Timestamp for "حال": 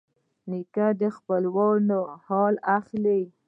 2.25-2.55